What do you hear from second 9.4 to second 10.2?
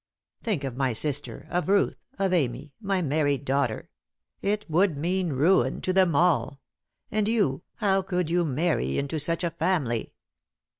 a family?"